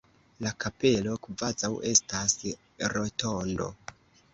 La 0.45 0.53
kapelo 0.65 1.13
kvazaŭ 1.27 1.71
estas 1.93 2.37
rotondo. 2.99 3.75